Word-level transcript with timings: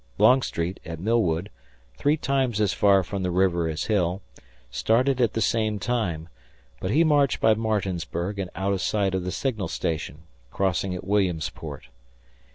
Longstreet, 0.17 0.79
at 0.83 0.99
Millwood, 0.99 1.51
three 1.95 2.17
times 2.17 2.59
as 2.59 2.73
far 2.73 3.03
from 3.03 3.21
the 3.21 3.29
river 3.29 3.67
as 3.69 3.83
Hill, 3.83 4.23
started 4.71 5.21
at 5.21 5.33
the 5.33 5.41
same 5.43 5.77
time, 5.77 6.27
but 6.79 6.89
he 6.89 7.03
marched 7.03 7.39
by 7.39 7.53
Martinsburg 7.53 8.39
and 8.39 8.49
out 8.55 8.73
of 8.73 8.81
sight 8.81 9.13
of 9.13 9.23
the 9.25 9.31
signal 9.31 9.67
station, 9.67 10.23
crossing 10.49 10.95
at 10.95 11.03
Williamsport. 11.03 11.89